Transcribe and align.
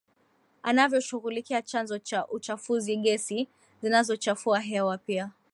anavyoshughulikia 0.63 1.61
chanzo 1.61 1.99
cha 1.99 2.27
uchafuziGesi 2.27 3.47
zinazochafua 3.81 4.59
hewa 4.59 4.97
pia 4.97 5.29